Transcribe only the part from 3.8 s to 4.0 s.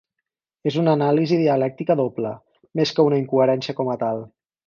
com a